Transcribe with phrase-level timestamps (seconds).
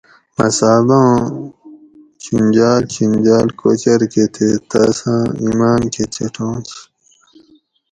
[0.37, 1.11] مصعباں
[2.21, 4.99] چِھنجاۤل چِھنجاۤل کوچر کہ تے تاۤس
[5.43, 6.69] ایمان کہ چھٹانش